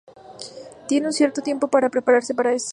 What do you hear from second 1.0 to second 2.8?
un cierto tiempo para prepararse para eso.